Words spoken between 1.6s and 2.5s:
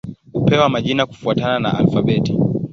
alfabeti.